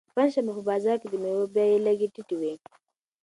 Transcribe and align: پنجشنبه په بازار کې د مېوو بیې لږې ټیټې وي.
پنجشنبه 0.15 0.51
په 0.57 0.63
بازار 0.69 0.97
کې 1.01 1.07
د 1.09 1.15
مېوو 1.23 1.51
بیې 1.55 1.77
لږې 1.85 2.07
ټیټې 2.13 2.35
وي. 2.41 2.53